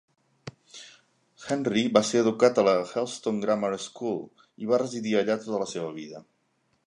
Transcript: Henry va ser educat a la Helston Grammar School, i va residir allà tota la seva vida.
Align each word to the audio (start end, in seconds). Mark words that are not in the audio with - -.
Henry 1.55 1.83
va 1.97 2.03
ser 2.11 2.23
educat 2.23 2.61
a 2.61 2.63
la 2.69 2.73
Helston 2.93 3.43
Grammar 3.45 3.71
School, 3.85 4.19
i 4.65 4.73
va 4.75 4.83
residir 4.85 5.17
allà 5.21 5.39
tota 5.45 5.63
la 5.65 5.71
seva 5.77 5.93
vida. 6.01 6.25